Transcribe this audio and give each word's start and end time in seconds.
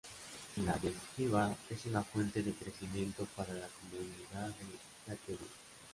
La 0.65 0.75
yeshivá 0.79 1.55
es 1.69 1.85
una 1.85 2.01
fuente 2.01 2.41
de 2.41 2.53
crecimiento 2.55 3.27
para 3.35 3.53
la 3.53 3.67
comunidad 3.67 4.47
de 4.57 4.65
Lakewood. 5.05 5.39